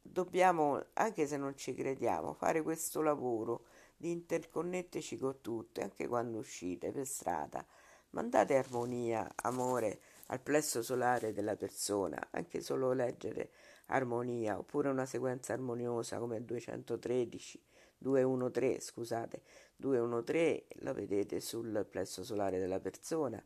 dobbiamo, 0.00 0.82
anche 0.94 1.26
se 1.26 1.36
non 1.36 1.54
ci 1.54 1.74
crediamo, 1.74 2.32
fare 2.32 2.62
questo 2.62 3.02
lavoro 3.02 3.66
di 3.98 4.12
interconnetterci 4.12 5.18
con 5.18 5.42
tutto, 5.42 5.82
anche 5.82 6.08
quando 6.08 6.38
uscite 6.38 6.90
per 6.90 7.06
strada. 7.06 7.62
Mandate 8.10 8.56
armonia, 8.56 9.30
amore 9.42 10.00
al 10.28 10.40
plesso 10.40 10.82
solare 10.82 11.34
della 11.34 11.56
persona, 11.56 12.28
anche 12.30 12.62
solo 12.62 12.94
leggere 12.94 13.50
armonia, 13.94 14.58
oppure 14.58 14.88
una 14.88 15.06
sequenza 15.06 15.52
armoniosa 15.52 16.18
come 16.18 16.44
213, 16.44 17.62
213, 17.98 18.80
scusate, 18.80 19.42
213, 19.76 20.64
la 20.80 20.92
vedete 20.92 21.40
sul 21.40 21.86
plesso 21.88 22.24
solare 22.24 22.58
della 22.58 22.80
persona. 22.80 23.42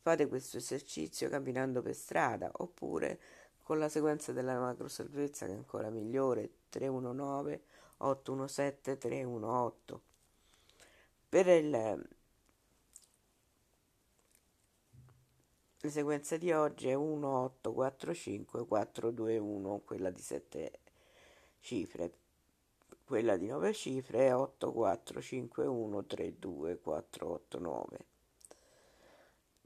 Fate 0.00 0.28
questo 0.28 0.56
esercizio 0.58 1.28
camminando 1.28 1.82
per 1.82 1.94
strada, 1.94 2.50
oppure 2.56 3.18
con 3.62 3.78
la 3.78 3.88
sequenza 3.88 4.32
della 4.32 4.58
macro 4.58 4.88
salvezza 4.88 5.46
che 5.46 5.52
è 5.52 5.54
ancora 5.54 5.90
migliore 5.90 6.50
319 6.70 7.62
817 7.98 8.96
318 8.96 10.02
per 11.28 11.46
il, 11.48 12.08
la 15.80 15.90
sequenza 15.90 16.36
di 16.36 16.52
oggi 16.52 16.88
è 16.88 16.96
1845 16.96 18.66
421 18.66 19.82
quella 19.84 20.10
di 20.10 20.20
7 20.20 20.80
cifre. 21.60 22.12
Quella 23.04 23.36
di 23.36 23.46
9 23.46 23.72
cifre 23.72 24.26
è 24.26 24.34
8451 24.34 26.04
32 26.04 26.78
489 26.80 28.06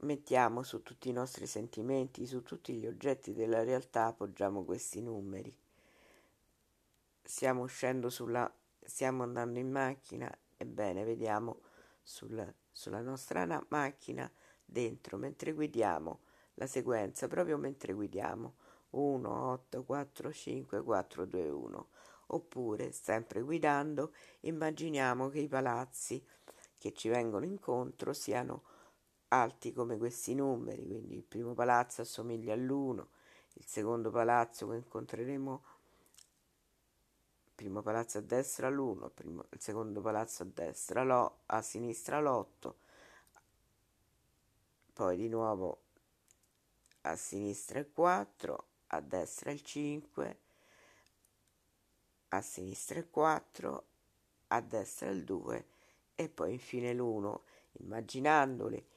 mettiamo 0.03 0.63
su 0.63 0.81
tutti 0.83 1.09
i 1.09 1.13
nostri 1.13 1.47
sentimenti, 1.47 2.25
su 2.27 2.43
tutti 2.43 2.73
gli 2.73 2.85
oggetti 2.85 3.33
della 3.33 3.63
realtà, 3.63 4.05
appoggiamo 4.07 4.63
questi 4.63 5.01
numeri. 5.01 5.55
Stiamo 7.23 7.63
uscendo 7.63 8.09
sulla, 8.09 8.51
stiamo 8.81 9.23
andando 9.23 9.59
in 9.59 9.71
macchina, 9.71 10.31
ebbene, 10.57 11.03
vediamo 11.03 11.61
sul, 12.01 12.53
sulla 12.71 13.01
nostra 13.01 13.45
na- 13.45 13.65
macchina 13.69 14.29
dentro, 14.65 15.17
mentre 15.17 15.53
guidiamo, 15.53 16.19
la 16.55 16.67
sequenza, 16.67 17.27
proprio 17.27 17.57
mentre 17.57 17.93
guidiamo, 17.93 18.55
1, 18.91 19.51
8, 19.51 19.83
4, 19.83 20.31
5, 20.31 20.83
4, 20.83 21.25
2, 21.25 21.49
1. 21.49 21.87
Oppure, 22.27 22.91
sempre 22.91 23.41
guidando, 23.41 24.13
immaginiamo 24.41 25.29
che 25.29 25.39
i 25.39 25.47
palazzi 25.47 26.23
che 26.77 26.93
ci 26.93 27.09
vengono 27.09 27.45
incontro 27.45 28.13
siano 28.13 28.63
alti 29.29 29.73
come 29.73 29.97
questi 29.97 30.35
numeri, 30.35 30.85
quindi 30.85 31.15
il 31.15 31.23
primo 31.23 31.53
palazzo 31.53 32.01
assomiglia 32.01 32.53
all'1, 32.53 33.05
il 33.53 33.65
secondo 33.65 34.11
palazzo 34.11 34.67
che 34.67 34.75
incontreremo, 34.75 35.63
primo 37.55 37.81
palazzo 37.81 38.19
a 38.19 38.21
destra 38.21 38.69
l'1, 38.69 39.11
il, 39.23 39.45
il 39.49 39.61
secondo 39.61 40.01
palazzo 40.01 40.43
a 40.43 40.47
destra 40.51 41.03
l'o, 41.03 41.39
a 41.47 41.61
sinistra 41.61 42.19
l'8, 42.19 42.73
poi 44.93 45.17
di 45.17 45.27
nuovo 45.27 45.81
a 47.01 47.15
sinistra 47.15 47.79
il 47.79 47.91
4, 47.91 48.67
a 48.87 49.01
destra 49.01 49.51
il 49.51 49.61
5, 49.61 50.39
a 52.29 52.41
sinistra 52.41 52.99
il 52.99 53.09
4, 53.09 53.85
a 54.47 54.61
destra 54.61 55.09
il 55.09 55.23
2 55.23 55.65
e 56.15 56.29
poi 56.29 56.53
infine 56.53 56.93
l'1, 56.93 57.39
immaginandoli 57.79 58.87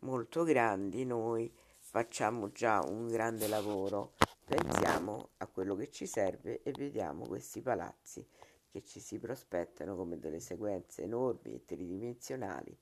molto 0.00 0.42
grandi, 0.44 1.04
noi 1.04 1.52
facciamo 1.78 2.50
già 2.50 2.80
un 2.80 3.08
grande 3.08 3.46
lavoro. 3.46 4.14
Pensiamo 4.44 5.30
a 5.38 5.46
quello 5.46 5.74
che 5.74 5.90
ci 5.90 6.06
serve 6.06 6.62
e 6.62 6.70
vediamo 6.72 7.26
questi 7.26 7.60
palazzi 7.60 8.24
che 8.70 8.82
ci 8.82 9.00
si 9.00 9.18
prospettano 9.18 9.96
come 9.96 10.18
delle 10.18 10.38
sequenze 10.38 11.02
enormi 11.02 11.54
e 11.54 11.64
tridimensionali 11.64 12.76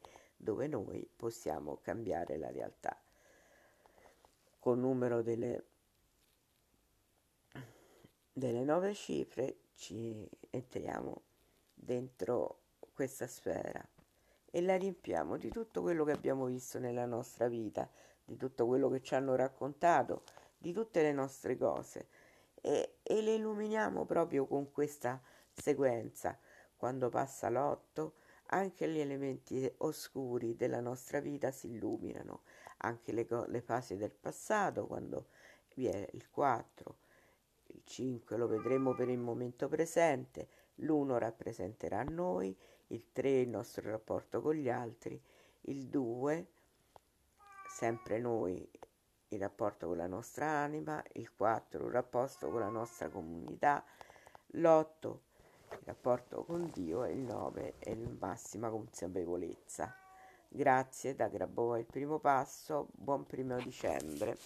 dove 0.44 0.66
noi 0.66 1.08
possiamo 1.16 1.78
cambiare 1.80 2.36
la 2.36 2.50
realtà. 2.50 2.94
Col 4.58 4.78
numero 4.78 5.22
delle, 5.22 5.64
delle 8.30 8.62
nove 8.62 8.92
cifre 8.92 9.60
ci 9.74 10.28
entriamo 10.50 11.22
dentro 11.72 12.60
questa 12.92 13.26
sfera 13.26 13.82
e 14.50 14.60
la 14.60 14.76
riempiamo 14.76 15.38
di 15.38 15.48
tutto 15.48 15.80
quello 15.80 16.04
che 16.04 16.12
abbiamo 16.12 16.44
visto 16.44 16.78
nella 16.78 17.06
nostra 17.06 17.48
vita, 17.48 17.88
di 18.22 18.36
tutto 18.36 18.66
quello 18.66 18.90
che 18.90 19.00
ci 19.00 19.14
hanno 19.14 19.34
raccontato, 19.36 20.24
di 20.58 20.72
tutte 20.74 21.00
le 21.00 21.12
nostre 21.12 21.56
cose 21.56 22.08
e, 22.60 22.98
e 23.02 23.22
le 23.22 23.34
illuminiamo 23.36 24.04
proprio 24.04 24.46
con 24.46 24.70
questa 24.70 25.20
sequenza. 25.50 26.38
Quando 26.76 27.08
passa 27.08 27.48
l'otto, 27.48 28.16
anche 28.54 28.88
gli 28.88 29.00
elementi 29.00 29.70
oscuri 29.78 30.54
della 30.54 30.80
nostra 30.80 31.18
vita 31.18 31.50
si 31.50 31.66
illuminano, 31.66 32.42
anche 32.78 33.12
le, 33.12 33.26
le 33.48 33.60
fasi 33.60 33.96
del 33.96 34.12
passato, 34.12 34.86
quando 34.86 35.26
vi 35.74 35.86
è 35.86 36.08
il 36.12 36.30
4, 36.30 36.96
il 37.66 37.82
5 37.84 38.36
lo 38.36 38.46
vedremo 38.46 38.94
per 38.94 39.08
il 39.08 39.18
momento 39.18 39.68
presente, 39.68 40.48
l'1 40.76 41.18
rappresenterà 41.18 42.04
noi, 42.04 42.56
il 42.88 43.10
3 43.10 43.40
il 43.40 43.48
nostro 43.48 43.90
rapporto 43.90 44.40
con 44.40 44.54
gli 44.54 44.70
altri, 44.70 45.20
il 45.62 45.88
2 45.88 46.46
sempre 47.68 48.20
noi 48.20 48.70
il 49.28 49.40
rapporto 49.40 49.88
con 49.88 49.96
la 49.96 50.06
nostra 50.06 50.46
anima, 50.46 51.02
il 51.14 51.34
4 51.34 51.86
il 51.86 51.92
rapporto 51.92 52.50
con 52.50 52.60
la 52.60 52.68
nostra 52.68 53.08
comunità, 53.08 53.84
l'8 54.52 55.18
il 55.74 55.86
rapporto 55.86 56.44
con 56.44 56.70
Dio 56.72 57.04
e 57.04 57.12
il 57.12 57.20
9 57.20 57.74
è 57.78 57.94
la 57.94 58.10
massima 58.18 58.70
consapevolezza. 58.70 59.94
Grazie 60.48 61.14
da 61.14 61.28
Grabova 61.28 61.78
il 61.78 61.86
primo 61.86 62.18
passo, 62.18 62.88
buon 62.92 63.26
primo 63.26 63.56
dicembre. 63.56 64.38